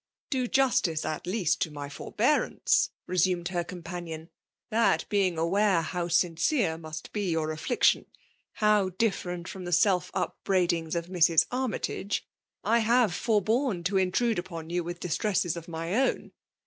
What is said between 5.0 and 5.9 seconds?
being aware